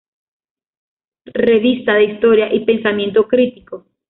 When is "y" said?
2.51-2.65